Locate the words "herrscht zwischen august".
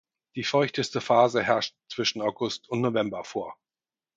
1.43-2.67